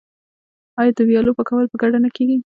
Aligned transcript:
آیا 0.79 0.91
د 0.97 0.99
ویالو 1.07 1.37
پاکول 1.37 1.65
په 1.69 1.77
ګډه 1.81 1.97
نه 2.05 2.09
کیږي؟ 2.15 2.37